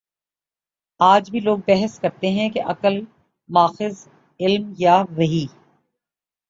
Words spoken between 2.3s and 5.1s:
ہیں کہ عقل ماخذ علم یا